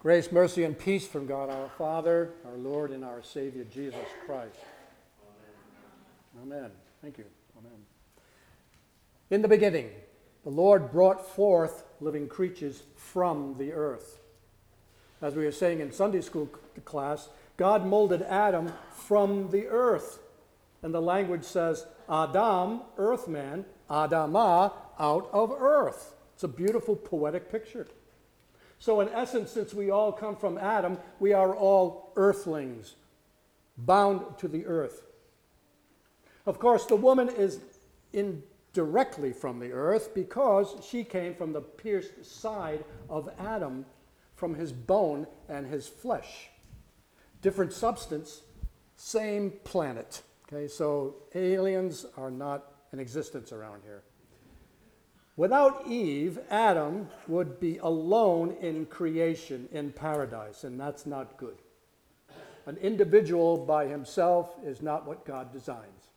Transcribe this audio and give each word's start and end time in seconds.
Grace, 0.00 0.30
mercy, 0.30 0.62
and 0.62 0.78
peace 0.78 1.08
from 1.08 1.26
God 1.26 1.50
our 1.50 1.68
Father, 1.70 2.30
our 2.46 2.56
Lord, 2.56 2.92
and 2.92 3.04
our 3.04 3.20
Savior 3.20 3.64
Jesus 3.64 4.06
Christ. 4.24 4.54
Amen. 6.40 6.60
Amen. 6.60 6.70
Thank 7.02 7.18
you. 7.18 7.24
Amen. 7.58 7.80
In 9.28 9.42
the 9.42 9.48
beginning, 9.48 9.90
the 10.44 10.50
Lord 10.50 10.92
brought 10.92 11.28
forth 11.28 11.82
living 12.00 12.28
creatures 12.28 12.84
from 12.94 13.56
the 13.58 13.72
earth. 13.72 14.20
As 15.20 15.34
we 15.34 15.44
were 15.44 15.50
saying 15.50 15.80
in 15.80 15.90
Sunday 15.90 16.20
school 16.20 16.46
class, 16.84 17.28
God 17.56 17.84
molded 17.84 18.22
Adam 18.22 18.72
from 18.92 19.50
the 19.50 19.66
earth. 19.66 20.20
And 20.80 20.94
the 20.94 21.02
language 21.02 21.42
says, 21.42 21.86
Adam, 22.08 22.82
earthman, 22.98 23.64
Adama, 23.90 24.74
out 25.00 25.28
of 25.32 25.50
earth. 25.50 26.14
It's 26.34 26.44
a 26.44 26.48
beautiful 26.48 26.94
poetic 26.94 27.50
picture. 27.50 27.88
So, 28.78 29.00
in 29.00 29.08
essence, 29.08 29.50
since 29.50 29.74
we 29.74 29.90
all 29.90 30.12
come 30.12 30.36
from 30.36 30.56
Adam, 30.56 30.98
we 31.18 31.32
are 31.32 31.54
all 31.54 32.12
earthlings, 32.16 32.94
bound 33.76 34.38
to 34.38 34.48
the 34.48 34.66
earth. 34.66 35.02
Of 36.46 36.58
course, 36.58 36.86
the 36.86 36.96
woman 36.96 37.28
is 37.28 37.60
indirectly 38.12 39.32
from 39.32 39.58
the 39.58 39.72
earth 39.72 40.14
because 40.14 40.76
she 40.88 41.04
came 41.04 41.34
from 41.34 41.52
the 41.52 41.60
pierced 41.60 42.24
side 42.24 42.84
of 43.10 43.28
Adam, 43.38 43.84
from 44.36 44.54
his 44.54 44.72
bone 44.72 45.26
and 45.48 45.66
his 45.66 45.88
flesh. 45.88 46.48
Different 47.42 47.72
substance, 47.72 48.42
same 48.96 49.52
planet. 49.64 50.22
Okay, 50.46 50.68
so 50.68 51.16
aliens 51.34 52.06
are 52.16 52.30
not 52.30 52.72
in 52.92 53.00
existence 53.00 53.52
around 53.52 53.82
here. 53.84 54.02
Without 55.38 55.86
Eve, 55.86 56.40
Adam 56.50 57.08
would 57.28 57.60
be 57.60 57.78
alone 57.78 58.56
in 58.60 58.84
creation 58.86 59.68
in 59.70 59.92
paradise, 59.92 60.64
and 60.64 60.80
that's 60.80 61.06
not 61.06 61.36
good. 61.36 61.56
An 62.66 62.76
individual 62.78 63.56
by 63.56 63.86
himself 63.86 64.56
is 64.64 64.82
not 64.82 65.06
what 65.06 65.24
God 65.24 65.52
designs. 65.52 66.10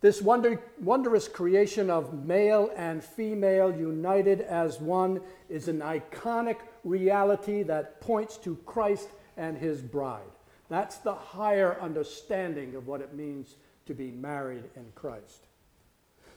This 0.00 0.22
wonder, 0.22 0.58
wondrous 0.80 1.28
creation 1.28 1.90
of 1.90 2.24
male 2.24 2.70
and 2.74 3.04
female 3.04 3.70
united 3.70 4.40
as 4.40 4.80
one 4.80 5.20
is 5.50 5.68
an 5.68 5.80
iconic 5.80 6.56
reality 6.84 7.62
that 7.64 8.00
points 8.00 8.38
to 8.38 8.56
Christ 8.64 9.10
and 9.36 9.58
his 9.58 9.82
bride. 9.82 10.22
That's 10.70 10.96
the 10.96 11.14
higher 11.14 11.78
understanding 11.82 12.76
of 12.76 12.86
what 12.86 13.02
it 13.02 13.14
means 13.14 13.56
to 13.84 13.92
be 13.92 14.10
married 14.10 14.64
in 14.74 14.86
Christ. 14.94 15.48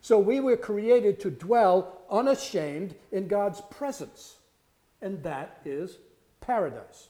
So 0.05 0.19
we 0.19 0.39
were 0.39 0.55
created 0.55 1.19
to 1.21 1.31
dwell 1.31 2.03
unashamed 2.11 2.93
in 3.11 3.27
God's 3.27 3.61
presence, 3.71 4.35
and 5.01 5.23
that 5.23 5.61
is 5.65 5.97
paradise. 6.41 7.09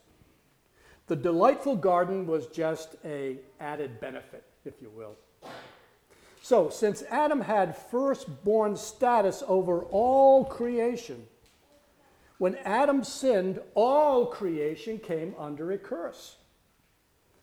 The 1.07 1.17
delightful 1.17 1.75
garden 1.75 2.25
was 2.25 2.47
just 2.47 2.95
a 3.03 3.39
added 3.59 3.99
benefit, 3.99 4.45
if 4.63 4.75
you 4.81 4.89
will. 4.89 5.17
So, 6.41 6.69
since 6.69 7.03
Adam 7.11 7.41
had 7.41 7.75
firstborn 7.75 8.77
status 8.77 9.43
over 9.45 9.81
all 9.81 10.45
creation, 10.45 11.27
when 12.37 12.55
Adam 12.63 13.03
sinned, 13.03 13.59
all 13.73 14.27
creation 14.27 14.99
came 14.99 15.35
under 15.37 15.73
a 15.73 15.77
curse. 15.77 16.37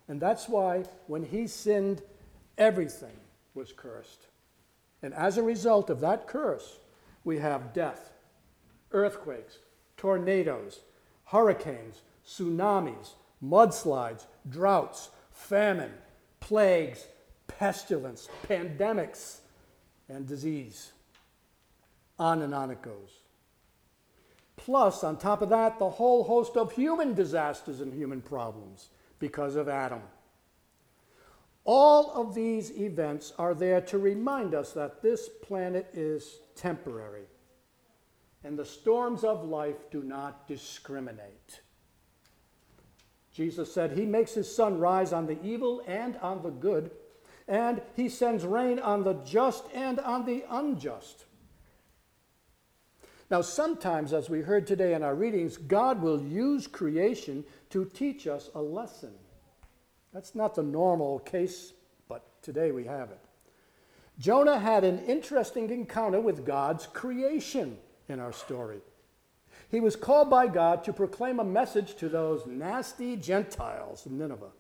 And 0.09 0.19
that's 0.19 0.49
why 0.49 0.85
when 1.09 1.25
he 1.25 1.47
sinned, 1.47 2.01
everything 2.57 3.19
was 3.53 3.71
cursed. 3.71 4.29
And 5.03 5.13
as 5.15 5.37
a 5.37 5.43
result 5.43 5.91
of 5.91 6.01
that 6.01 6.27
curse, 6.27 6.79
we 7.25 7.39
have 7.39 7.73
death, 7.73 8.13
earthquakes, 8.93 9.59
tornadoes, 9.97 10.81
hurricanes, 11.25 12.03
tsunamis, 12.27 13.11
mudslides, 13.43 14.27
droughts, 14.49 15.11
famine, 15.33 15.93
plagues, 16.41 17.07
pestilence, 17.47 18.29
pandemics, 18.49 19.39
and 20.09 20.27
disease. 20.27 20.93
On 22.19 22.43
and 22.43 22.55
on 22.55 22.71
it 22.71 22.83
goes. 22.83 23.23
Plus, 24.57 25.03
on 25.03 25.17
top 25.17 25.43
of 25.43 25.49
that, 25.49 25.79
the 25.79 25.91
whole 25.91 26.23
host 26.25 26.57
of 26.57 26.73
human 26.73 27.15
disasters 27.15 27.81
and 27.81 27.93
human 27.93 28.21
problems 28.21 28.89
because 29.19 29.57
of 29.57 29.69
Adam. 29.69 30.03
All 31.65 32.13
of 32.13 32.35
these 32.35 32.73
events 32.73 33.33
are 33.39 33.55
there 33.55 33.81
to 33.83 33.99
remind 33.99 34.55
us 34.55 34.73
that 34.73 35.01
this 35.03 35.29
planet 35.29 35.89
is 35.93 36.41
temporary 36.57 37.27
and 38.45 38.59
the 38.59 38.65
storms 38.65 39.23
of 39.25 39.45
life 39.45 39.91
do 39.91 40.03
not 40.03 40.49
discriminate. 40.49 41.61
Jesus 43.33 43.73
said 43.73 43.93
he 43.93 44.05
makes 44.05 44.35
his 44.35 44.55
sun 44.55 44.79
rise 44.79 45.13
on 45.13 45.27
the 45.27 45.41
evil 45.43 45.83
and 45.87 46.17
on 46.19 46.43
the 46.43 46.51
good, 46.51 46.91
and 47.49 47.81
he 47.95 48.09
sends 48.09 48.45
rain 48.45 48.79
on 48.79 49.05
the 49.05 49.15
just 49.25 49.65
and 49.73 49.99
on 50.01 50.27
the 50.27 50.45
unjust. 50.51 51.25
Now, 53.31 53.41
sometimes, 53.41 54.13
as 54.13 54.29
we 54.29 54.43
heard 54.43 54.67
today 54.67 54.93
in 54.93 55.03
our 55.03 55.15
readings, 55.15 55.57
God 55.57 56.03
will 56.03 56.21
use 56.21 56.67
creation 56.67 57.45
to 57.71 57.87
teach 57.87 58.27
us 58.27 58.51
a 58.55 58.61
lesson. 58.61 59.15
That's 60.13 60.35
not 60.35 60.55
the 60.55 60.63
normal 60.63 61.21
case, 61.21 61.73
but 62.09 62.25
today 62.43 62.71
we 62.71 62.85
have 62.85 63.11
it. 63.11 63.21
Jonah 64.19 64.59
had 64.59 64.85
an 64.85 64.99
interesting 65.07 65.71
encounter 65.71 66.21
with 66.21 66.45
God's 66.45 66.87
creation 66.87 67.79
in 68.09 68.21
our 68.21 68.33
story. 68.33 68.81
He 69.71 69.81
was 69.81 69.97
called 69.97 70.29
by 70.29 70.49
God 70.49 70.85
to 70.85 70.93
proclaim 70.93 71.41
a 71.41 71.45
message 71.45 71.95
to 71.97 72.09
those 72.09 72.47
nasty 72.47 73.17
Gentiles 73.17 74.05
in 74.05 74.19
Nineveh. 74.19 74.51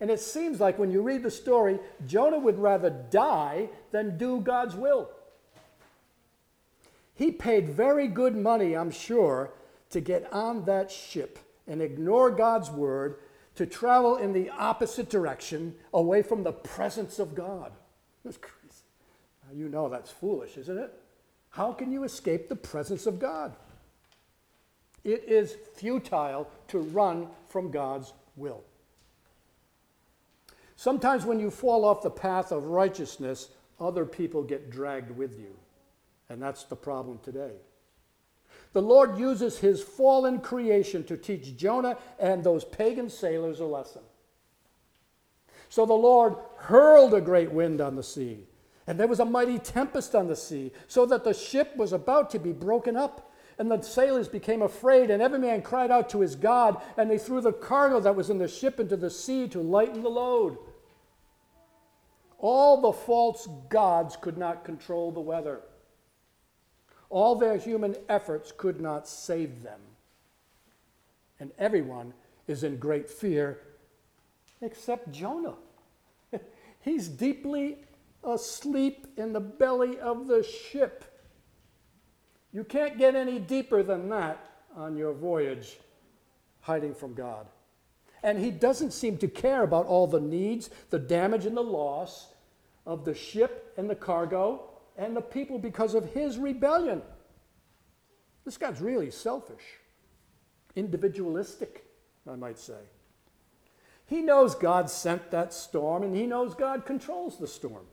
And 0.00 0.10
it 0.10 0.20
seems 0.20 0.60
like 0.60 0.78
when 0.78 0.90
you 0.90 1.00
read 1.00 1.22
the 1.22 1.30
story, 1.30 1.78
Jonah 2.06 2.38
would 2.38 2.58
rather 2.58 2.90
die 2.90 3.70
than 3.90 4.18
do 4.18 4.40
God's 4.40 4.74
will. 4.74 5.08
He 7.14 7.30
paid 7.30 7.68
very 7.68 8.08
good 8.08 8.36
money, 8.36 8.76
I'm 8.76 8.90
sure, 8.90 9.52
to 9.90 10.00
get 10.00 10.30
on 10.32 10.64
that 10.64 10.90
ship 10.90 11.38
and 11.66 11.80
ignore 11.80 12.30
God's 12.30 12.70
word 12.70 13.16
to 13.54 13.66
travel 13.66 14.16
in 14.16 14.32
the 14.32 14.50
opposite 14.50 15.10
direction 15.10 15.74
away 15.92 16.22
from 16.22 16.42
the 16.42 16.52
presence 16.52 17.18
of 17.18 17.34
God. 17.34 17.72
That's 18.24 18.38
crazy. 18.38 18.62
You 19.54 19.68
know 19.68 19.88
that's 19.90 20.10
foolish, 20.10 20.56
isn't 20.56 20.78
it? 20.78 20.90
How 21.50 21.72
can 21.72 21.92
you 21.92 22.04
escape 22.04 22.48
the 22.48 22.56
presence 22.56 23.04
of 23.04 23.18
God? 23.18 23.54
It 25.04 25.24
is 25.26 25.56
futile 25.74 26.48
to 26.68 26.78
run 26.78 27.28
from 27.48 27.70
God's 27.70 28.14
will. 28.36 28.62
Sometimes 30.76 31.26
when 31.26 31.38
you 31.38 31.50
fall 31.50 31.84
off 31.84 32.02
the 32.02 32.10
path 32.10 32.50
of 32.50 32.64
righteousness, 32.64 33.50
other 33.78 34.06
people 34.06 34.42
get 34.42 34.70
dragged 34.70 35.10
with 35.10 35.38
you. 35.38 35.54
And 36.28 36.40
that's 36.40 36.64
the 36.64 36.76
problem 36.76 37.18
today. 37.22 37.52
The 38.72 38.82
Lord 38.82 39.18
uses 39.18 39.58
his 39.58 39.82
fallen 39.82 40.40
creation 40.40 41.04
to 41.04 41.16
teach 41.16 41.56
Jonah 41.56 41.98
and 42.18 42.42
those 42.42 42.64
pagan 42.64 43.10
sailors 43.10 43.60
a 43.60 43.66
lesson. 43.66 44.02
So 45.68 45.86
the 45.86 45.94
Lord 45.94 46.36
hurled 46.56 47.14
a 47.14 47.20
great 47.20 47.52
wind 47.52 47.80
on 47.80 47.96
the 47.96 48.02
sea, 48.02 48.46
and 48.86 48.98
there 48.98 49.08
was 49.08 49.20
a 49.20 49.24
mighty 49.24 49.58
tempest 49.58 50.14
on 50.14 50.26
the 50.26 50.36
sea, 50.36 50.72
so 50.86 51.06
that 51.06 51.24
the 51.24 51.34
ship 51.34 51.76
was 51.76 51.92
about 51.92 52.30
to 52.30 52.38
be 52.38 52.52
broken 52.52 52.96
up. 52.96 53.28
And 53.58 53.70
the 53.70 53.82
sailors 53.82 54.28
became 54.28 54.62
afraid, 54.62 55.10
and 55.10 55.22
every 55.22 55.38
man 55.38 55.60
cried 55.60 55.90
out 55.90 56.08
to 56.10 56.20
his 56.20 56.34
God, 56.34 56.80
and 56.96 57.08
they 57.08 57.18
threw 57.18 57.40
the 57.40 57.52
cargo 57.52 58.00
that 58.00 58.16
was 58.16 58.30
in 58.30 58.38
the 58.38 58.48
ship 58.48 58.80
into 58.80 58.96
the 58.96 59.10
sea 59.10 59.46
to 59.48 59.60
lighten 59.60 60.02
the 60.02 60.08
load. 60.08 60.56
All 62.38 62.80
the 62.80 62.92
false 62.92 63.46
gods 63.68 64.16
could 64.16 64.38
not 64.38 64.64
control 64.64 65.12
the 65.12 65.20
weather. 65.20 65.60
All 67.12 67.34
their 67.34 67.58
human 67.58 67.94
efforts 68.08 68.54
could 68.56 68.80
not 68.80 69.06
save 69.06 69.62
them. 69.62 69.80
And 71.38 71.50
everyone 71.58 72.14
is 72.48 72.64
in 72.64 72.78
great 72.78 73.10
fear 73.10 73.58
except 74.62 75.12
Jonah. 75.12 75.56
He's 76.80 77.08
deeply 77.08 77.76
asleep 78.24 79.08
in 79.18 79.34
the 79.34 79.40
belly 79.40 79.98
of 79.98 80.26
the 80.26 80.42
ship. 80.42 81.04
You 82.50 82.64
can't 82.64 82.96
get 82.96 83.14
any 83.14 83.38
deeper 83.38 83.82
than 83.82 84.08
that 84.08 84.42
on 84.74 84.96
your 84.96 85.12
voyage 85.12 85.76
hiding 86.62 86.94
from 86.94 87.12
God. 87.12 87.46
And 88.22 88.38
he 88.38 88.50
doesn't 88.50 88.92
seem 88.92 89.18
to 89.18 89.28
care 89.28 89.64
about 89.64 89.84
all 89.84 90.06
the 90.06 90.20
needs, 90.20 90.70
the 90.88 90.98
damage, 90.98 91.44
and 91.44 91.58
the 91.58 91.62
loss 91.62 92.28
of 92.86 93.04
the 93.04 93.14
ship 93.14 93.74
and 93.76 93.90
the 93.90 93.94
cargo 93.94 94.71
and 94.96 95.16
the 95.16 95.20
people 95.20 95.58
because 95.58 95.94
of 95.94 96.12
his 96.12 96.38
rebellion. 96.38 97.02
This 98.44 98.56
guy's 98.56 98.80
really 98.80 99.10
selfish, 99.10 99.62
individualistic, 100.74 101.84
I 102.30 102.36
might 102.36 102.58
say. 102.58 102.80
He 104.06 104.20
knows 104.20 104.54
God 104.54 104.90
sent 104.90 105.30
that 105.30 105.54
storm 105.54 106.02
and 106.02 106.14
he 106.14 106.26
knows 106.26 106.54
God 106.54 106.84
controls 106.84 107.38
the 107.38 107.46
storm. 107.46 107.86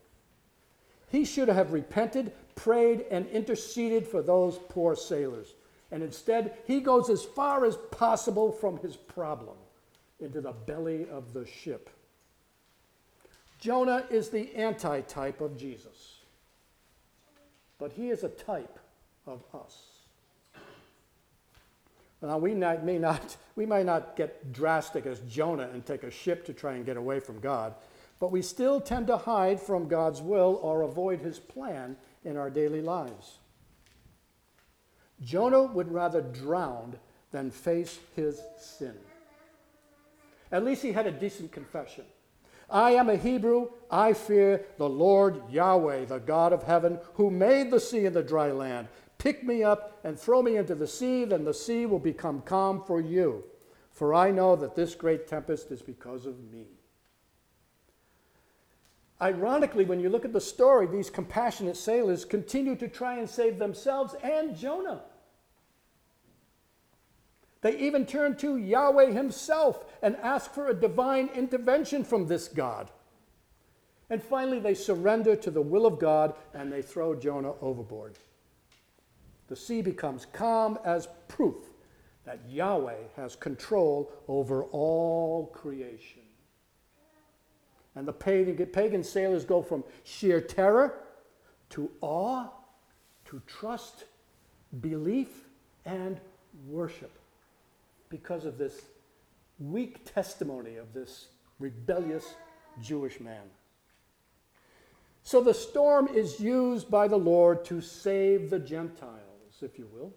He 1.10 1.26
should 1.26 1.48
have 1.48 1.74
repented, 1.74 2.34
prayed, 2.56 3.06
and 3.10 3.26
interceded 3.28 4.08
for 4.08 4.22
those 4.22 4.60
poor 4.70 4.96
sailors. 4.96 5.56
And 5.92 6.04
instead, 6.04 6.58
he 6.66 6.82
goes 6.82 7.10
as 7.10 7.24
far 7.24 7.66
as 7.66 7.78
possible 7.92 8.52
from 8.52 8.78
his 8.78 8.96
problem 8.96 9.58
into 10.20 10.42
the 10.42 10.52
belly 10.52 11.08
of 11.10 11.34
the 11.34 11.46
ship. 11.46 11.90
Jonah 13.58 14.06
is 14.10 14.30
the 14.30 14.56
antitype 14.56 15.42
of 15.42 15.58
Jesus, 15.58 16.19
but 17.80 17.94
he 17.94 18.10
is 18.10 18.24
a 18.24 18.30
type 18.30 18.78
of 19.26 19.42
us. 19.54 19.76
Now, 22.22 22.38
we 22.38 22.54
might, 22.54 22.84
may 22.84 23.00
not, 23.00 23.38
we 23.56 23.66
might 23.66 23.86
not 23.86 24.16
get 24.16 24.52
drastic 24.52 25.06
as 25.06 25.20
Jonah 25.22 25.70
and 25.74 25.86
take 25.86 26.04
a 26.04 26.12
ship 26.12 26.46
to 26.46 26.54
try 26.54 26.74
and 26.74 26.86
get 26.86 26.98
away 26.98 27.20
from 27.20 27.40
God, 27.40 27.74
but 28.20 28.32
we 28.32 28.42
still 28.42 28.82
tend 28.82 29.08
to 29.08 29.18
hide 29.18 29.60
from 29.60 29.88
God's 29.88 30.22
will 30.22 30.60
or 30.62 30.82
avoid 30.82 31.22
his 31.22 31.40
plan 31.40 31.96
in 32.26 32.36
our 32.36 32.50
daily 32.50 32.82
lives. 32.82 33.38
Jonah 35.22 35.64
would 35.64 35.92
rather 35.92 36.22
drown 36.22 36.98
than 37.32 37.52
face 37.52 38.00
his 38.16 38.42
sin. 38.58 38.96
At 40.52 40.66
least 40.66 40.82
he 40.82 40.92
had 40.92 41.08
a 41.08 41.12
decent 41.12 41.52
confession. 41.52 42.06
I 42.72 42.92
am 42.92 43.10
a 43.10 43.16
Hebrew. 43.16 43.70
I 43.90 44.14
fear 44.14 44.66
the 44.78 44.90
Lord 44.90 45.42
Yahweh, 45.50 46.06
the 46.06 46.20
God 46.20 46.54
of 46.54 46.64
heaven, 46.64 47.00
who 47.16 47.30
made 47.30 47.72
the 47.72 47.80
sea 47.80 48.06
and 48.06 48.16
the 48.16 48.24
dry 48.24 48.52
land. 48.52 48.88
Pick 49.18 49.44
me 49.44 49.64
up 49.64 50.00
and 50.04 50.18
throw 50.18 50.42
me 50.42 50.56
into 50.56 50.76
the 50.76 50.88
sea, 50.88 51.26
then 51.26 51.44
the 51.44 51.54
sea 51.54 51.86
will 51.86 52.00
become 52.00 52.42
calm 52.42 52.84
for 52.86 53.02
you. 53.02 53.44
For 53.92 54.14
I 54.14 54.32
know 54.32 54.56
that 54.56 54.76
this 54.76 54.96
great 54.96 55.28
tempest 55.28 55.72
is 55.72 55.82
because 55.82 56.26
of 56.26 56.40
me. 56.52 56.68
Ironically, 59.22 59.84
when 59.84 60.00
you 60.00 60.10
look 60.10 60.24
at 60.24 60.32
the 60.32 60.40
story, 60.40 60.88
these 60.88 61.10
compassionate 61.10 61.76
sailors 61.76 62.24
continue 62.24 62.76
to 62.78 62.88
try 62.88 63.18
and 63.18 63.30
save 63.30 63.60
themselves 63.60 64.16
and 64.24 64.56
Jonah. 64.56 65.02
They 67.62 67.78
even 67.78 68.06
turn 68.06 68.38
to 68.38 68.58
Yahweh 68.58 69.12
himself 69.12 69.84
and 70.02 70.16
ask 70.18 70.54
for 70.54 70.68
a 70.70 70.74
divine 70.74 71.30
intervention 71.36 72.04
from 72.04 72.28
this 72.28 72.48
God. 72.48 72.90
And 74.10 74.24
finally, 74.24 74.60
they 74.60 74.74
surrender 74.74 75.36
to 75.36 75.52
the 75.52 75.62
will 75.62 75.86
of 75.86 76.00
God 76.00 76.34
and 76.54 76.72
they 76.72 76.82
throw 76.82 77.16
Jonah 77.16 77.54
overboard. 77.62 78.18
The 79.48 79.56
sea 79.56 79.82
becomes 79.82 80.26
calm 80.32 80.80
as 80.86 81.08
proof 81.28 81.56
that 82.24 82.40
Yahweh 82.48 83.10
has 83.16 83.36
control 83.36 84.12
over 84.28 84.64
all 84.66 85.48
creation. 85.48 86.22
And 87.96 88.08
the 88.08 88.14
pagan, 88.14 88.66
pagan 88.68 89.04
sailors 89.04 89.44
go 89.44 89.62
from 89.62 89.84
sheer 90.04 90.40
terror 90.40 91.00
to 91.72 91.92
awe 92.02 92.48
to 93.26 93.42
trust, 93.46 94.06
belief, 94.80 95.48
and 95.86 96.20
worship 96.68 97.20
because 98.10 98.46
of 98.46 98.58
this 98.58 98.82
weak 99.60 100.12
testimony 100.12 100.78
of 100.78 100.94
this 100.94 101.28
rebellious 101.60 102.34
Jewish 102.82 103.20
man. 103.20 103.44
So 105.24 105.42
the 105.42 105.54
storm 105.54 106.08
is 106.08 106.40
used 106.40 106.90
by 106.90 107.08
the 107.08 107.18
Lord 107.18 107.64
to 107.66 107.82
save 107.82 108.50
the 108.50 108.60
Gentiles, 108.60 109.62
if 109.62 109.78
you 109.78 109.88
will. 109.94 110.14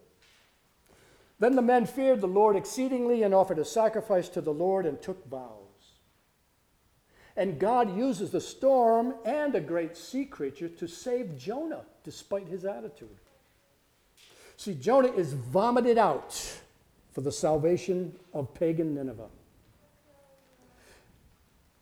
Then 1.39 1.55
the 1.55 1.61
men 1.61 1.85
feared 1.85 2.21
the 2.21 2.27
Lord 2.27 2.55
exceedingly 2.55 3.23
and 3.23 3.33
offered 3.33 3.59
a 3.59 3.65
sacrifice 3.65 4.29
to 4.29 4.41
the 4.41 4.53
Lord 4.53 4.85
and 4.85 5.01
took 5.01 5.27
vows. 5.29 5.59
And 7.35 7.59
God 7.59 7.97
uses 7.97 8.31
the 8.31 8.39
storm 8.39 9.15
and 9.25 9.53
a 9.55 9.59
great 9.59 9.97
sea 9.97 10.25
creature 10.25 10.69
to 10.69 10.87
save 10.87 11.37
Jonah, 11.37 11.81
despite 12.03 12.47
his 12.47 12.63
attitude. 12.63 13.09
See, 14.55 14.75
Jonah 14.75 15.11
is 15.11 15.33
vomited 15.33 15.97
out 15.97 16.61
for 17.13 17.21
the 17.21 17.31
salvation 17.31 18.13
of 18.33 18.53
pagan 18.53 18.95
Nineveh. 18.95 19.29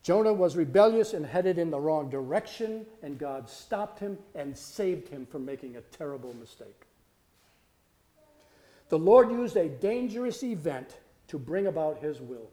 Jonah 0.03 0.33
was 0.33 0.55
rebellious 0.57 1.13
and 1.13 1.25
headed 1.25 1.57
in 1.57 1.69
the 1.69 1.79
wrong 1.79 2.09
direction, 2.09 2.85
and 3.01 3.17
God 3.17 3.49
stopped 3.49 3.99
him 3.99 4.17
and 4.35 4.57
saved 4.57 5.07
him 5.07 5.25
from 5.25 5.45
making 5.45 5.77
a 5.77 5.81
terrible 5.81 6.33
mistake. 6.33 6.85
The 8.89 8.99
Lord 8.99 9.31
used 9.31 9.55
a 9.55 9.69
dangerous 9.69 10.43
event 10.43 10.97
to 11.27 11.39
bring 11.39 11.67
about 11.67 11.99
his 11.99 12.19
will. 12.19 12.49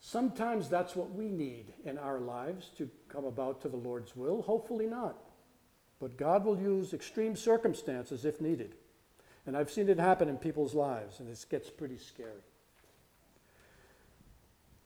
Sometimes 0.00 0.68
that's 0.68 0.94
what 0.94 1.10
we 1.12 1.28
need 1.28 1.72
in 1.84 1.98
our 1.98 2.20
lives 2.20 2.70
to 2.78 2.88
come 3.08 3.24
about 3.24 3.60
to 3.62 3.68
the 3.68 3.76
Lord's 3.76 4.14
will. 4.14 4.42
Hopefully 4.42 4.86
not. 4.86 5.16
But 5.98 6.16
God 6.16 6.44
will 6.44 6.58
use 6.58 6.94
extreme 6.94 7.36
circumstances 7.36 8.24
if 8.24 8.40
needed. 8.40 8.74
And 9.46 9.56
I've 9.56 9.70
seen 9.70 9.88
it 9.88 9.98
happen 9.98 10.28
in 10.28 10.36
people's 10.36 10.74
lives, 10.74 11.20
and 11.20 11.28
it 11.28 11.44
gets 11.50 11.70
pretty 11.70 11.96
scary. 11.96 12.42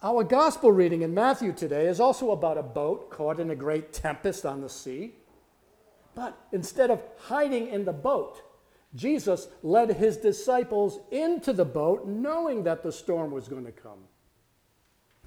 Our 0.02 0.22
gospel 0.22 0.70
reading 0.70 1.02
in 1.02 1.14
Matthew 1.14 1.52
today 1.52 1.86
is 1.86 1.98
also 1.98 2.30
about 2.30 2.58
a 2.58 2.62
boat 2.62 3.10
caught 3.10 3.40
in 3.40 3.50
a 3.50 3.56
great 3.56 3.92
tempest 3.92 4.44
on 4.44 4.60
the 4.60 4.68
sea. 4.68 5.14
But 6.14 6.38
instead 6.52 6.90
of 6.90 7.02
hiding 7.18 7.68
in 7.68 7.84
the 7.84 7.92
boat, 7.92 8.42
Jesus 8.94 9.48
led 9.62 9.90
his 9.90 10.16
disciples 10.16 11.00
into 11.10 11.52
the 11.52 11.64
boat 11.64 12.06
knowing 12.06 12.64
that 12.64 12.82
the 12.82 12.92
storm 12.92 13.32
was 13.32 13.48
going 13.48 13.64
to 13.64 13.72
come. 13.72 13.98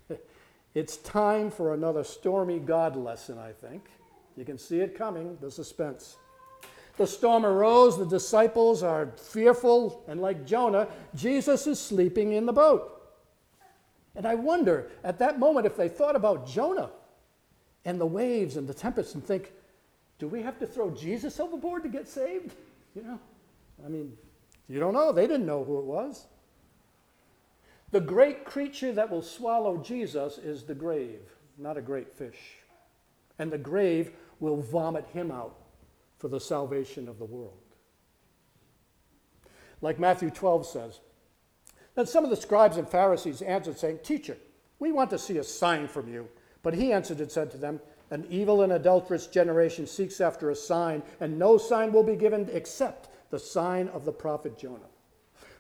It's 0.76 0.98
time 0.98 1.50
for 1.50 1.74
another 1.74 2.04
stormy 2.04 2.60
God 2.60 2.96
lesson, 2.96 3.40
I 3.40 3.52
think. 3.52 3.90
You 4.36 4.46
can 4.46 4.60
see 4.60 4.80
it 4.82 4.96
coming, 4.96 5.36
the 5.42 5.50
suspense. 5.50 6.18
The 6.98 7.08
storm 7.08 7.46
arose, 7.46 7.98
the 7.98 8.06
disciples 8.06 8.82
are 8.82 9.12
fearful, 9.18 10.04
and 10.08 10.20
like 10.20 10.46
Jonah, 10.46 10.88
Jesus 11.14 11.68
is 11.68 11.80
sleeping 11.80 12.34
in 12.34 12.48
the 12.48 12.54
boat. 12.54 12.94
And 14.16 14.26
I 14.26 14.34
wonder 14.34 14.90
at 15.04 15.20
that 15.20 15.38
moment 15.38 15.68
if 15.68 15.78
they 15.78 15.90
thought 15.90 16.16
about 16.16 16.48
Jonah 16.48 16.90
and 17.86 18.02
the 18.02 18.06
waves 18.06 18.58
and 18.58 18.68
the 18.68 18.74
tempest 18.74 19.14
and 19.14 19.24
think, 19.24 19.54
do 20.18 20.28
we 20.28 20.42
have 20.42 20.58
to 20.58 20.66
throw 20.66 20.90
Jesus 20.90 21.40
overboard 21.40 21.84
to 21.84 21.90
get 21.90 22.08
saved? 22.08 22.54
You 22.96 23.04
know, 23.04 23.20
I 23.86 23.90
mean, 23.90 24.18
you 24.68 24.80
don't 24.80 24.96
know. 24.96 25.12
They 25.12 25.28
didn't 25.28 25.46
know 25.46 25.64
who 25.64 25.78
it 25.78 25.86
was. 25.86 26.26
The 27.92 28.02
great 28.02 28.44
creature 28.44 28.92
that 28.94 29.12
will 29.12 29.22
swallow 29.22 29.78
Jesus 29.78 30.40
is 30.40 30.64
the 30.64 30.74
grave, 30.74 31.22
not 31.60 31.78
a 31.78 31.82
great 31.82 32.12
fish. 32.12 32.40
And 33.38 33.52
the 33.52 33.58
grave 33.60 34.14
will 34.40 34.58
vomit 34.58 35.06
him 35.14 35.32
out 35.32 35.56
for 36.18 36.28
the 36.28 36.40
salvation 36.40 37.08
of 37.08 37.20
the 37.20 37.26
world. 37.26 37.62
Like 39.82 40.00
Matthew 40.00 40.30
12 40.30 40.66
says, 40.66 41.00
Then 41.96 42.08
some 42.08 42.24
of 42.24 42.30
the 42.30 42.36
scribes 42.36 42.78
and 42.78 42.88
Pharisees 42.88 43.42
answered, 43.42 43.78
saying, 43.78 44.00
Teacher, 44.04 44.38
we 44.80 44.92
want 44.92 45.10
to 45.12 45.20
see 45.20 45.38
a 45.38 45.44
sign 45.44 45.88
from 45.88 46.12
you. 46.12 46.28
But 46.64 46.74
he 46.74 46.92
answered 46.92 47.20
and 47.20 47.32
said 47.32 47.52
to 47.52 47.58
them, 47.58 47.80
An 48.10 48.26
evil 48.30 48.62
and 48.62 48.74
adulterous 48.74 49.28
generation 49.28 49.86
seeks 49.88 50.20
after 50.20 50.50
a 50.50 50.56
sign, 50.56 51.04
and 51.20 51.38
no 51.38 51.58
sign 51.58 51.92
will 51.92 52.04
be 52.04 52.16
given 52.16 52.50
except 52.52 53.10
the 53.30 53.40
sign 53.40 53.88
of 53.90 54.06
the 54.06 54.12
prophet 54.12 54.58
Jonah. 54.58 54.90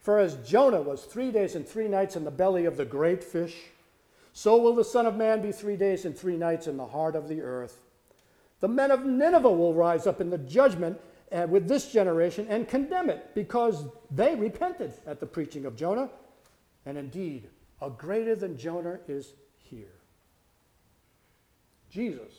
For 0.01 0.20
as 0.20 0.36
Jonah 0.48 0.81
was 0.81 1.03
three 1.03 1.31
days 1.31 1.55
and 1.55 1.67
three 1.67 1.88
nights 1.88 2.15
in 2.15 2.24
the 2.24 2.31
belly 2.31 2.65
of 2.65 2.77
the 2.77 2.86
great 2.86 3.24
fish, 3.24 3.55
so 4.34 4.58
will 4.58 4.75
the 4.75 4.84
Son 4.84 5.05
of 5.05 5.15
Man 5.15 5.41
be 5.41 5.51
three 5.51 5.75
days 5.75 6.05
and 6.05 6.17
three 6.17 6.38
nights 6.38 6.67
in 6.67 6.77
the 6.77 6.86
heart 6.86 7.15
of 7.15 7.27
the 7.27 7.41
earth. 7.41 7.81
The 8.59 8.67
men 8.67 8.91
of 8.91 9.05
Nineveh 9.05 9.51
will 9.51 9.73
rise 9.73 10.07
up 10.07 10.19
in 10.19 10.29
the 10.29 10.37
judgment 10.37 10.99
uh, 11.31 11.45
with 11.49 11.67
this 11.67 11.91
generation 11.91 12.47
and 12.49 12.67
condemn 12.67 13.09
it 13.09 13.35
because 13.35 13.85
they 14.09 14.35
repented 14.35 14.93
at 15.05 15.19
the 15.19 15.25
preaching 15.25 15.65
of 15.65 15.75
Jonah. 15.75 16.09
And 16.85 16.97
indeed, 16.97 17.49
a 17.81 17.89
greater 17.89 18.35
than 18.35 18.57
Jonah 18.57 18.99
is 19.07 19.33
here. 19.57 19.93
Jesus, 21.89 22.33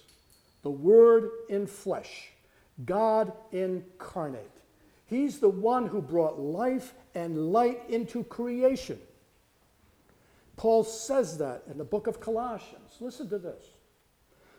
the 0.63 0.71
Word 0.71 1.31
in 1.49 1.67
flesh, 1.67 2.31
God 2.85 3.33
incarnate. 3.53 4.51
He's 5.07 5.39
the 5.39 5.49
one 5.49 5.87
who 5.87 6.03
brought 6.03 6.39
life 6.39 6.95
and 7.15 7.53
light 7.53 7.83
into 7.89 8.25
creation. 8.25 8.99
Paul 10.57 10.85
says 10.85 11.39
that 11.39 11.63
in 11.71 11.79
the 11.79 11.85
book 11.85 12.07
of 12.07 12.21
Colossians. 12.21 12.97
Listen 13.01 13.29
to 13.31 13.39
this. 13.39 13.65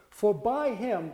For 0.09 0.33
by 0.33 0.73
him 0.73 1.11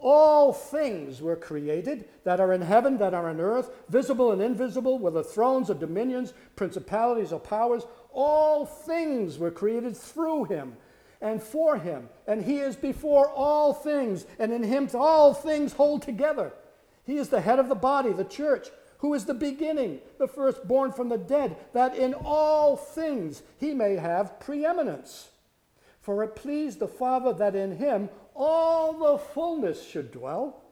all 0.00 0.52
things 0.52 1.20
were 1.20 1.36
created 1.36 2.08
that 2.24 2.40
are 2.40 2.52
in 2.52 2.62
heaven, 2.62 2.98
that 2.98 3.14
are 3.14 3.28
on 3.28 3.40
earth, 3.40 3.70
visible 3.88 4.32
and 4.32 4.42
invisible, 4.42 4.98
whether 4.98 5.22
thrones 5.22 5.70
or 5.70 5.74
dominions, 5.74 6.34
principalities 6.56 7.32
or 7.32 7.40
powers. 7.40 7.84
All 8.12 8.66
things 8.66 9.38
were 9.38 9.50
created 9.50 9.96
through 9.96 10.44
him 10.44 10.76
and 11.20 11.42
for 11.42 11.78
him. 11.78 12.08
And 12.26 12.44
he 12.44 12.58
is 12.58 12.76
before 12.76 13.28
all 13.28 13.72
things, 13.72 14.26
and 14.38 14.52
in 14.52 14.62
him 14.62 14.88
all 14.94 15.34
things 15.34 15.72
hold 15.72 16.02
together. 16.02 16.52
He 17.04 17.16
is 17.16 17.28
the 17.28 17.40
head 17.40 17.58
of 17.58 17.68
the 17.68 17.74
body, 17.74 18.12
the 18.12 18.24
church 18.24 18.68
who 18.98 19.14
is 19.14 19.24
the 19.24 19.34
beginning, 19.34 20.00
the 20.18 20.26
firstborn 20.26 20.92
from 20.92 21.08
the 21.08 21.18
dead, 21.18 21.56
that 21.72 21.96
in 21.96 22.14
all 22.14 22.76
things 22.76 23.42
he 23.58 23.72
may 23.72 23.96
have 23.96 24.40
preeminence. 24.40 25.28
For 26.00 26.22
it 26.24 26.36
pleased 26.36 26.78
the 26.78 26.88
Father 26.88 27.32
that 27.34 27.54
in 27.54 27.76
him 27.76 28.08
all 28.38 28.92
the 28.92 29.18
fullness 29.18 29.84
should 29.86 30.12
dwell, 30.12 30.62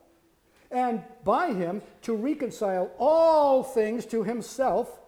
and 0.71 1.03
by 1.25 1.53
him 1.53 1.83
to 2.03 2.15
reconcile 2.15 2.91
all 2.99 3.63
things 3.63 4.07
to 4.07 4.23
himself, 4.23 5.01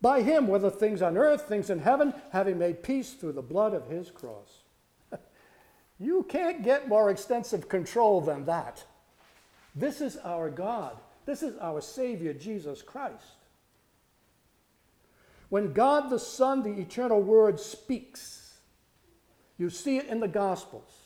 by 0.00 0.22
him, 0.22 0.48
whether 0.48 0.70
things 0.70 1.02
on 1.02 1.16
earth, 1.16 1.42
things 1.42 1.70
in 1.70 1.78
heaven, 1.78 2.14
having 2.30 2.58
made 2.58 2.82
peace 2.82 3.12
through 3.12 3.32
the 3.32 3.42
blood 3.42 3.74
of 3.74 3.88
his 3.88 4.10
cross. 4.10 4.62
you 5.98 6.24
can't 6.28 6.64
get 6.64 6.88
more 6.88 7.10
extensive 7.10 7.68
control 7.68 8.20
than 8.20 8.46
that. 8.46 8.84
This 9.74 10.00
is 10.00 10.16
our 10.16 10.50
God. 10.50 10.98
This 11.24 11.42
is 11.42 11.56
our 11.58 11.80
Savior, 11.80 12.32
Jesus 12.32 12.82
Christ. 12.82 13.36
When 15.50 15.74
God 15.74 16.08
the 16.08 16.18
Son, 16.18 16.62
the 16.62 16.80
eternal 16.80 17.20
Word, 17.20 17.60
speaks, 17.60 18.54
you 19.58 19.68
see 19.68 19.98
it 19.98 20.06
in 20.06 20.20
the 20.20 20.28
Gospels. 20.28 21.01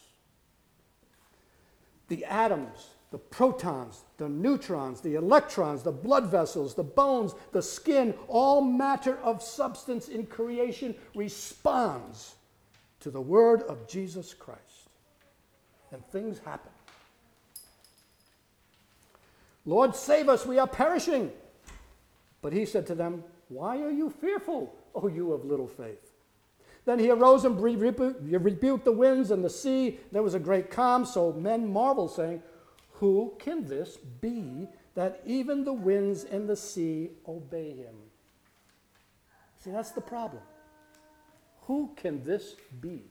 The 2.09 2.25
atoms, 2.25 2.91
the 3.11 3.19
protons, 3.19 4.03
the 4.17 4.29
neutrons, 4.29 5.01
the 5.01 5.15
electrons, 5.15 5.83
the 5.83 5.93
blood 5.93 6.27
vessels, 6.27 6.75
the 6.75 6.83
bones, 6.83 7.35
the 7.53 7.63
skin, 7.63 8.15
all 8.29 8.61
matter 8.61 9.19
of 9.19 9.43
substance 9.43 10.09
in 10.09 10.27
creation 10.27 10.95
responds 11.15 12.35
to 13.01 13.11
the 13.11 13.21
word 13.21 13.63
of 13.63 13.87
Jesus 13.89 14.35
Christ. 14.35 14.61
And 15.93 16.05
things 16.09 16.41
happen. 16.41 16.73
Lord, 19.65 19.97
save 19.97 20.29
us, 20.29 20.47
we 20.47 20.59
are 20.59 20.67
perishing. 20.67 21.31
But 22.43 22.53
he 22.53 22.65
said 22.65 22.87
to 22.89 22.95
them, 22.95 23.25
Why 23.49 23.83
are 23.83 23.91
you 23.91 24.11
fearful, 24.11 24.75
O 24.95 25.09
you 25.09 25.33
of 25.33 25.45
little 25.45 25.67
faith? 25.67 26.13
Then 26.87 27.01
he 27.01 27.11
arose 27.11 27.45
and 27.45 27.61
rebuked 27.61 28.85
the 28.85 28.93
winds 28.93 29.33
and 29.33 29.45
the 29.45 29.51
sea. 29.51 29.99
There 30.13 30.23
was 30.23 30.35
a 30.35 30.39
great 30.39 30.71
calm, 30.71 31.05
so 31.05 31.33
men 31.33 31.71
marveled, 31.71 32.15
saying, 32.15 32.43
Who 32.95 33.35
can 33.41 33.67
this 33.67 33.97
be 33.97 34.69
that 34.95 35.21
even 35.27 35.65
the 35.65 35.73
winds 35.73 36.23
and 36.25 36.49
the 36.49 36.57
sea 36.57 37.11
obey 37.29 37.73
him? 37.73 37.97
See, 39.59 39.73
that's 39.73 39.91
the 39.91 40.01
problem. 40.01 40.43
Who 41.63 41.91
can 41.97 42.23
this 42.23 42.55
be? 42.81 43.03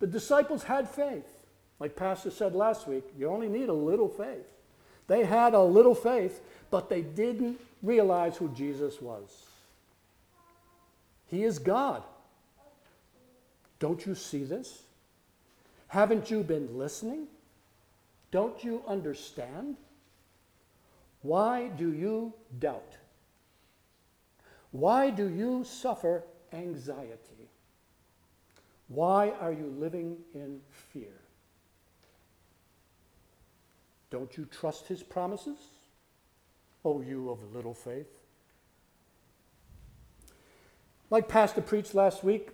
The 0.00 0.08
disciples 0.08 0.64
had 0.64 0.88
faith. 0.88 1.28
Like 1.78 1.94
Pastor 1.94 2.32
said 2.32 2.56
last 2.56 2.88
week, 2.88 3.04
you 3.16 3.28
only 3.28 3.48
need 3.48 3.68
a 3.68 3.72
little 3.72 4.08
faith. 4.08 4.46
They 5.06 5.24
had 5.24 5.54
a 5.54 5.62
little 5.62 5.94
faith, 5.94 6.40
but 6.70 6.88
they 6.88 7.02
didn't 7.02 7.60
realize 7.82 8.36
who 8.36 8.48
Jesus 8.48 9.00
was. 9.00 9.46
He 11.30 11.44
is 11.44 11.58
God. 11.60 12.02
Don't 13.78 14.04
you 14.04 14.14
see 14.14 14.42
this? 14.42 14.82
Haven't 15.86 16.30
you 16.30 16.42
been 16.42 16.76
listening? 16.76 17.28
Don't 18.30 18.62
you 18.64 18.82
understand? 18.86 19.76
Why 21.22 21.68
do 21.68 21.92
you 21.92 22.32
doubt? 22.58 22.96
Why 24.72 25.10
do 25.10 25.28
you 25.28 25.64
suffer 25.64 26.24
anxiety? 26.52 27.48
Why 28.88 29.30
are 29.40 29.52
you 29.52 29.72
living 29.78 30.16
in 30.34 30.60
fear? 30.70 31.14
Don't 34.10 34.36
you 34.36 34.46
trust 34.46 34.88
his 34.88 35.02
promises? 35.02 35.58
O 36.84 37.00
you 37.00 37.30
of 37.30 37.54
little 37.54 37.74
faith. 37.74 38.19
Like 41.10 41.28
Pastor 41.28 41.60
preached 41.60 41.94
last 41.94 42.22
week, 42.24 42.50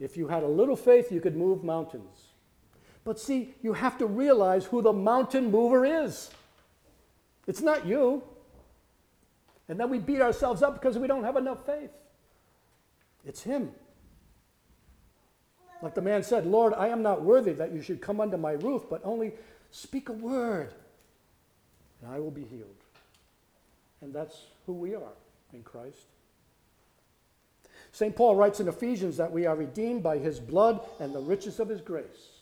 if 0.00 0.16
you 0.16 0.28
had 0.28 0.42
a 0.42 0.48
little 0.48 0.76
faith, 0.76 1.12
you 1.12 1.20
could 1.20 1.36
move 1.36 1.62
mountains. 1.62 2.28
But 3.04 3.20
see, 3.20 3.54
you 3.62 3.74
have 3.74 3.98
to 3.98 4.06
realize 4.06 4.64
who 4.66 4.82
the 4.82 4.92
mountain 4.92 5.50
mover 5.50 5.84
is. 5.84 6.30
It's 7.46 7.60
not 7.60 7.86
you. 7.86 8.22
And 9.68 9.78
then 9.78 9.90
we 9.90 9.98
beat 9.98 10.20
ourselves 10.20 10.62
up 10.62 10.74
because 10.74 10.98
we 10.98 11.06
don't 11.06 11.24
have 11.24 11.36
enough 11.36 11.66
faith. 11.66 11.90
It's 13.24 13.42
Him. 13.42 13.72
Like 15.82 15.94
the 15.94 16.02
man 16.02 16.22
said, 16.22 16.46
Lord, 16.46 16.74
I 16.74 16.88
am 16.88 17.02
not 17.02 17.22
worthy 17.22 17.52
that 17.52 17.72
you 17.72 17.82
should 17.82 18.00
come 18.00 18.20
under 18.20 18.36
my 18.36 18.52
roof, 18.52 18.84
but 18.88 19.00
only 19.04 19.32
speak 19.70 20.08
a 20.08 20.12
word, 20.12 20.72
and 22.02 22.12
I 22.12 22.18
will 22.18 22.30
be 22.30 22.44
healed. 22.44 22.74
And 24.00 24.12
that's 24.12 24.46
who 24.66 24.72
we 24.72 24.94
are 24.94 25.12
in 25.52 25.62
Christ. 25.62 26.06
St. 27.92 28.14
Paul 28.14 28.36
writes 28.36 28.60
in 28.60 28.68
Ephesians 28.68 29.16
that 29.16 29.32
we 29.32 29.46
are 29.46 29.56
redeemed 29.56 30.02
by 30.02 30.18
his 30.18 30.40
blood 30.40 30.80
and 31.00 31.14
the 31.14 31.20
riches 31.20 31.58
of 31.58 31.68
his 31.68 31.80
grace. 31.80 32.38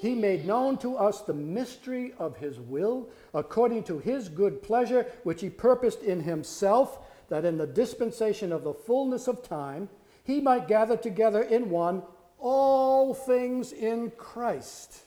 He 0.00 0.14
made 0.14 0.46
known 0.46 0.76
to 0.78 0.96
us 0.96 1.22
the 1.22 1.34
mystery 1.34 2.12
of 2.18 2.36
his 2.36 2.60
will, 2.60 3.08
according 3.32 3.84
to 3.84 3.98
his 3.98 4.28
good 4.28 4.62
pleasure, 4.62 5.06
which 5.22 5.40
he 5.40 5.48
purposed 5.48 6.02
in 6.02 6.20
himself, 6.20 6.98
that 7.28 7.44
in 7.44 7.56
the 7.56 7.66
dispensation 7.66 8.52
of 8.52 8.62
the 8.62 8.74
fullness 8.74 9.26
of 9.26 9.42
time, 9.42 9.88
he 10.22 10.40
might 10.40 10.68
gather 10.68 10.96
together 10.96 11.42
in 11.42 11.70
one 11.70 12.02
all 12.38 13.14
things 13.14 13.72
in 13.72 14.10
Christ, 14.10 15.00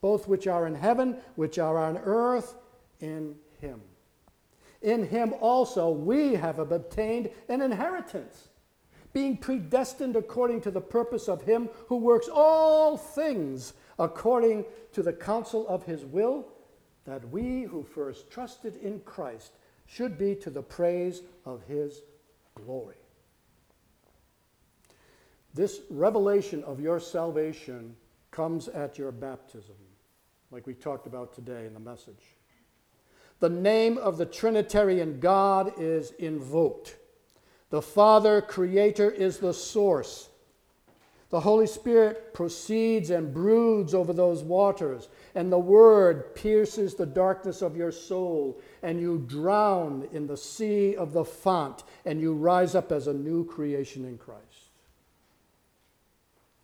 both 0.00 0.26
which 0.26 0.46
are 0.46 0.66
in 0.66 0.74
heaven, 0.74 1.18
which 1.36 1.58
are 1.58 1.76
on 1.76 1.98
earth, 1.98 2.54
in 3.00 3.36
him. 3.60 3.80
In 4.82 5.06
him 5.06 5.34
also 5.40 5.90
we 5.90 6.34
have 6.34 6.58
obtained 6.58 7.30
an 7.48 7.60
inheritance, 7.60 8.48
being 9.12 9.36
predestined 9.36 10.16
according 10.16 10.60
to 10.62 10.70
the 10.70 10.80
purpose 10.80 11.28
of 11.28 11.42
him 11.42 11.68
who 11.88 11.96
works 11.96 12.28
all 12.32 12.96
things 12.96 13.72
according 13.98 14.64
to 14.92 15.02
the 15.02 15.12
counsel 15.12 15.66
of 15.68 15.84
his 15.84 16.04
will, 16.04 16.46
that 17.04 17.28
we 17.30 17.62
who 17.62 17.82
first 17.82 18.30
trusted 18.30 18.76
in 18.76 19.00
Christ 19.00 19.52
should 19.86 20.16
be 20.16 20.34
to 20.36 20.50
the 20.50 20.62
praise 20.62 21.22
of 21.44 21.62
his 21.64 22.02
glory. 22.54 22.96
This 25.52 25.80
revelation 25.90 26.62
of 26.64 26.80
your 26.80 27.00
salvation 27.00 27.96
comes 28.30 28.68
at 28.68 28.98
your 28.98 29.10
baptism, 29.10 29.74
like 30.52 30.66
we 30.66 30.74
talked 30.74 31.06
about 31.06 31.34
today 31.34 31.66
in 31.66 31.74
the 31.74 31.80
message 31.80 32.36
the 33.40 33.48
name 33.48 33.98
of 33.98 34.18
the 34.18 34.26
Trinitarian 34.26 35.18
God 35.18 35.72
is 35.78 36.12
invoked. 36.12 36.96
The 37.70 37.82
Father, 37.82 38.42
Creator, 38.42 39.10
is 39.10 39.38
the 39.38 39.54
source. 39.54 40.28
The 41.30 41.40
Holy 41.40 41.68
Spirit 41.68 42.34
proceeds 42.34 43.10
and 43.10 43.32
broods 43.32 43.94
over 43.94 44.12
those 44.12 44.42
waters, 44.42 45.08
and 45.36 45.50
the 45.50 45.58
Word 45.60 46.34
pierces 46.34 46.96
the 46.96 47.06
darkness 47.06 47.62
of 47.62 47.76
your 47.76 47.92
soul, 47.92 48.60
and 48.82 49.00
you 49.00 49.24
drown 49.28 50.08
in 50.12 50.26
the 50.26 50.36
sea 50.36 50.96
of 50.96 51.12
the 51.12 51.24
font, 51.24 51.84
and 52.04 52.20
you 52.20 52.34
rise 52.34 52.74
up 52.74 52.90
as 52.90 53.06
a 53.06 53.14
new 53.14 53.44
creation 53.44 54.04
in 54.04 54.18
Christ. 54.18 54.70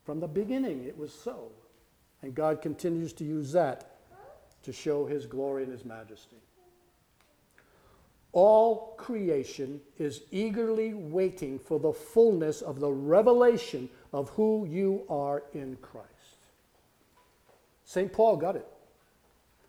From 0.05 0.19
the 0.19 0.27
beginning, 0.27 0.85
it 0.85 0.99
was 0.99 1.13
so, 1.13 1.53
and 2.23 2.35
God 2.35 2.61
continues 2.61 3.13
to 3.15 3.25
use 3.25 3.53
that 3.53 3.99
to 4.65 4.73
show 4.73 5.07
His 5.07 5.27
glory 5.27 5.63
and 5.63 5.71
His 5.71 5.85
majesty. 5.85 6.37
All 8.37 8.93
creation 8.99 9.81
is 9.99 10.25
eagerly 10.31 10.93
waiting 10.93 11.59
for 11.59 11.81
the 11.81 11.95
fullness 11.95 12.61
of 12.61 12.81
the 12.81 12.91
revelation 12.91 13.89
of 14.13 14.29
who 14.29 14.67
you 14.67 15.05
are 15.09 15.45
in 15.55 15.79
Christ. 15.81 16.11
St. 17.87 18.13
Paul 18.13 18.37
got 18.37 18.55
it. 18.55 18.67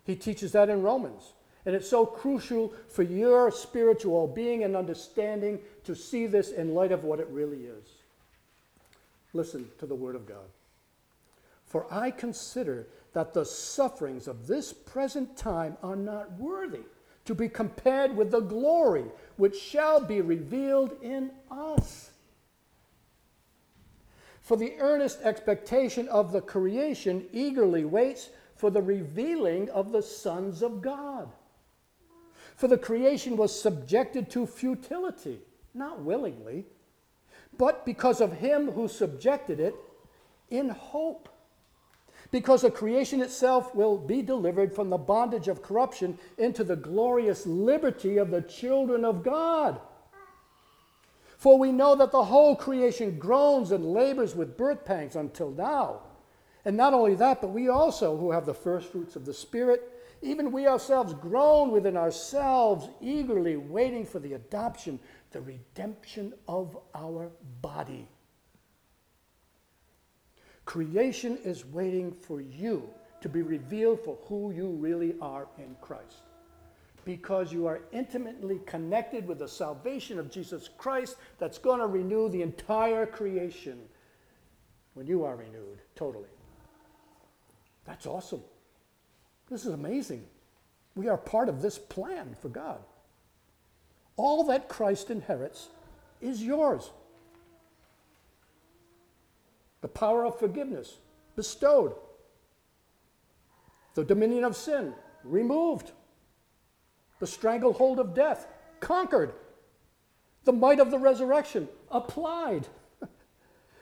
He 0.04 0.18
teaches 0.18 0.52
that 0.52 0.68
in 0.68 0.82
Romans. 0.82 1.32
And 1.66 1.76
it's 1.78 1.90
so 1.90 2.06
crucial 2.06 2.74
for 2.90 3.04
your 3.04 3.52
spiritual 3.52 4.28
being 4.28 4.66
and 4.66 4.76
understanding 4.76 5.60
to 5.86 5.96
see 5.96 6.28
this 6.28 6.52
in 6.52 6.76
light 6.76 6.92
of 6.92 7.06
what 7.06 7.22
it 7.22 7.30
really 7.32 7.68
is. 7.68 7.88
Listen 9.32 9.70
to 9.80 9.86
the 9.86 9.96
Word 9.96 10.18
of 10.18 10.28
God. 10.28 10.50
For 11.68 11.88
I 11.90 12.12
consider 12.12 12.86
that 13.14 13.34
the 13.34 13.46
sufferings 13.46 14.28
of 14.28 14.46
this 14.46 14.74
present 14.74 15.38
time 15.38 15.78
are 15.82 15.96
not 15.96 16.34
worthy 16.34 16.84
to 17.28 17.36
be 17.36 17.50
compared 17.50 18.16
with 18.16 18.32
the 18.32 18.40
glory 18.40 19.06
which 19.36 19.60
shall 19.60 20.00
be 20.00 20.22
revealed 20.22 20.96
in 21.02 21.30
us. 21.52 22.12
For 24.42 24.56
the 24.56 24.76
earnest 24.80 25.20
expectation 25.22 26.08
of 26.08 26.32
the 26.32 26.42
creation 26.42 27.28
eagerly 27.34 27.84
waits 27.84 28.30
for 28.56 28.72
the 28.72 28.82
revealing 28.82 29.70
of 29.70 29.92
the 29.92 30.02
sons 30.02 30.64
of 30.64 30.82
God. 30.82 31.30
For 32.56 32.70
the 32.70 32.78
creation 32.78 33.36
was 33.36 33.62
subjected 33.62 34.30
to 34.32 34.48
futility, 34.48 35.40
not 35.74 36.02
willingly, 36.02 36.66
but 37.58 37.86
because 37.86 38.22
of 38.22 38.32
him 38.32 38.72
who 38.72 38.88
subjected 38.88 39.60
it 39.60 39.76
in 40.50 40.70
hope 40.70 41.28
because 42.32 42.62
the 42.62 42.72
creation 42.72 43.22
itself 43.22 43.74
will 43.74 43.98
be 43.98 44.22
delivered 44.22 44.74
from 44.74 44.90
the 44.90 44.98
bondage 44.98 45.48
of 45.48 45.62
corruption 45.62 46.18
into 46.38 46.64
the 46.64 46.76
glorious 46.76 47.46
liberty 47.46 48.18
of 48.18 48.32
the 48.32 48.42
children 48.42 49.06
of 49.06 49.24
God. 49.24 49.80
For 51.38 51.58
we 51.58 51.72
know 51.72 51.96
that 51.96 52.12
the 52.12 52.24
whole 52.24 52.56
creation 52.56 53.20
groans 53.20 53.72
and 53.72 53.86
labors 53.86 54.36
with 54.36 54.58
birth 54.58 54.84
pangs 54.84 55.16
until 55.16 55.52
now. 55.52 56.02
And 56.66 56.76
not 56.76 56.94
only 56.94 57.16
that, 57.16 57.42
but 57.42 57.50
we 57.50 57.70
also, 57.70 58.18
who 58.18 58.32
have 58.32 58.46
the 58.46 58.54
first 58.54 58.92
fruits 58.92 59.16
of 59.16 59.24
the 59.24 59.34
Spirit, 59.34 59.90
even 60.22 60.52
we 60.52 60.68
ourselves 60.68 61.14
groan 61.14 61.72
within 61.72 61.96
ourselves, 61.96 62.90
eagerly 63.00 63.56
waiting 63.56 64.06
for 64.06 64.20
the 64.20 64.34
adoption, 64.34 65.00
the 65.32 65.42
redemption 65.42 66.34
of 66.48 66.78
our 66.96 67.32
body. 67.62 68.08
Creation 70.68 71.40
is 71.46 71.66
waiting 71.66 72.12
for 72.12 72.42
you 72.42 72.90
to 73.22 73.30
be 73.30 73.42
revealed 73.42 74.04
for 74.04 74.18
who 74.26 74.52
you 74.52 74.68
really 74.68 75.16
are 75.22 75.48
in 75.58 75.74
Christ. 75.80 76.24
Because 77.06 77.54
you 77.54 77.68
are 77.68 77.80
intimately 77.94 78.60
connected 78.66 79.26
with 79.26 79.40
the 79.40 79.48
salvation 79.48 80.20
of 80.20 80.30
Jesus 80.30 80.70
Christ 80.78 81.16
that's 81.40 81.58
going 81.58 81.80
to 81.80 81.88
renew 81.88 82.28
the 82.28 82.42
entire 82.42 83.06
creation 83.06 83.80
when 84.94 85.08
you 85.08 85.24
are 85.24 85.38
renewed 85.38 85.80
totally. 85.96 86.28
That's 87.86 88.06
awesome. 88.06 88.42
This 89.50 89.66
is 89.66 89.72
amazing. 89.72 90.26
We 90.96 91.08
are 91.08 91.18
part 91.18 91.48
of 91.48 91.62
this 91.62 91.80
plan 91.80 92.36
for 92.42 92.50
God. 92.50 92.82
All 94.18 94.44
that 94.48 94.68
Christ 94.68 95.12
inherits 95.12 95.70
is 96.20 96.44
yours. 96.44 96.92
The 99.82 99.88
power 99.88 100.26
of 100.26 100.40
forgiveness 100.40 100.98
bestowed, 101.36 101.96
the 103.94 104.04
dominion 104.04 104.44
of 104.44 104.56
sin 104.56 104.94
removed, 105.24 105.92
the 107.20 107.28
stranglehold 107.28 108.00
of 108.00 108.14
death 108.14 108.48
conquered, 108.80 109.34
the 110.44 110.54
might 110.54 110.80
of 110.80 110.92
the 110.92 111.00
resurrection 111.00 111.68
applied, 111.92 112.68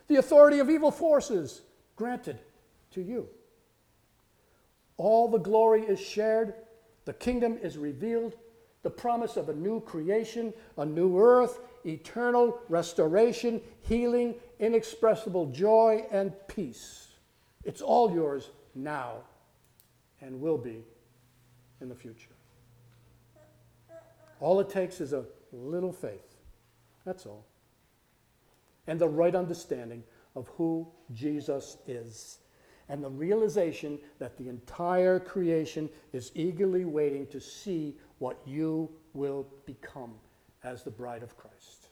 the 0.07 0.15
authority 0.17 0.59
of 0.59 0.69
evil 0.69 0.91
forces 0.91 1.61
granted 1.95 2.39
to 2.91 3.01
you. 3.01 3.27
All 4.97 5.27
the 5.29 5.37
glory 5.37 5.83
is 5.83 5.99
shared, 5.99 6.53
the 7.05 7.13
kingdom 7.13 7.57
is 7.61 7.77
revealed, 7.77 8.35
the 8.85 8.89
promise 8.91 9.35
of 9.35 9.49
a 9.49 9.53
new 9.53 9.81
creation, 9.81 10.53
a 10.77 10.85
new 10.85 11.19
earth, 11.19 11.57
eternal 11.87 12.59
restoration, 12.69 13.59
healing, 13.81 14.35
inexpressible 14.59 15.47
joy, 15.47 16.05
and 16.11 16.31
peace. 16.47 17.07
It's 17.63 17.81
all 17.81 18.13
yours 18.13 18.51
now 18.75 19.23
and 20.21 20.39
will 20.39 20.59
be 20.59 20.83
in 21.81 21.89
the 21.89 21.95
future. 21.95 22.29
All 24.39 24.59
it 24.59 24.69
takes 24.69 25.01
is 25.01 25.13
a 25.13 25.25
little 25.51 25.91
faith. 25.91 26.35
That's 27.05 27.25
all. 27.25 27.43
And 28.85 28.99
the 28.99 29.09
right 29.09 29.33
understanding 29.33 30.03
of 30.35 30.47
who 30.49 30.87
Jesus 31.11 31.77
is 31.87 32.37
and 32.87 33.03
the 33.03 33.09
realization 33.09 33.97
that 34.19 34.37
the 34.37 34.47
entire 34.47 35.19
creation 35.19 35.89
is 36.13 36.31
eagerly 36.35 36.85
waiting 36.85 37.25
to 37.27 37.39
see 37.39 37.95
what 38.19 38.39
you 38.45 38.89
will 39.13 39.47
become 39.65 40.13
as 40.63 40.83
the 40.83 40.91
bride 40.91 41.23
of 41.23 41.37
Christ. 41.37 41.87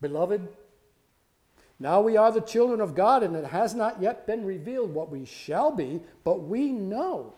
Beloved, 0.00 0.46
now 1.80 2.00
we 2.00 2.16
are 2.16 2.32
the 2.32 2.40
children 2.40 2.80
of 2.80 2.94
God, 2.94 3.22
and 3.22 3.36
it 3.36 3.44
has 3.44 3.74
not 3.74 4.02
yet 4.02 4.26
been 4.26 4.44
revealed 4.44 4.92
what 4.92 5.10
we 5.10 5.24
shall 5.24 5.70
be, 5.70 6.00
but 6.24 6.42
we 6.42 6.72
know 6.72 7.34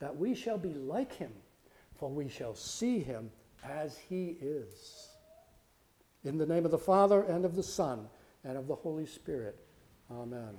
that 0.00 0.16
we 0.16 0.34
shall 0.34 0.58
be 0.58 0.74
like 0.74 1.12
him, 1.14 1.32
for 1.94 2.08
we 2.10 2.28
shall 2.28 2.54
see 2.54 3.00
him 3.00 3.30
as 3.64 3.98
he 4.08 4.36
is. 4.40 5.08
In 6.24 6.38
the 6.38 6.46
name 6.46 6.64
of 6.64 6.70
the 6.70 6.78
Father, 6.78 7.22
and 7.22 7.44
of 7.44 7.54
the 7.54 7.62
Son, 7.62 8.08
and 8.44 8.56
of 8.56 8.66
the 8.66 8.74
Holy 8.74 9.06
Spirit. 9.06 9.56
Amen. 10.10 10.56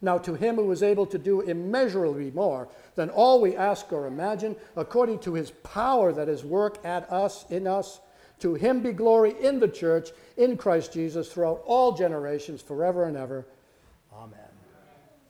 Now, 0.00 0.18
to 0.18 0.34
him 0.34 0.56
who 0.56 0.70
is 0.70 0.82
able 0.82 1.06
to 1.06 1.18
do 1.18 1.40
immeasurably 1.40 2.30
more 2.30 2.68
than 2.94 3.10
all 3.10 3.40
we 3.40 3.56
ask 3.56 3.92
or 3.92 4.06
imagine, 4.06 4.54
according 4.76 5.18
to 5.20 5.34
his 5.34 5.50
power 5.50 6.12
that 6.12 6.28
is 6.28 6.44
work 6.44 6.84
at 6.84 7.10
us, 7.12 7.44
in 7.50 7.66
us, 7.66 8.00
to 8.40 8.54
him 8.54 8.80
be 8.80 8.92
glory 8.92 9.34
in 9.40 9.58
the 9.58 9.68
church, 9.68 10.10
in 10.36 10.56
Christ 10.56 10.92
Jesus, 10.92 11.32
throughout 11.32 11.62
all 11.66 11.92
generations, 11.92 12.62
forever 12.62 13.04
and 13.04 13.16
ever. 13.16 13.44
Amen. 14.12 14.47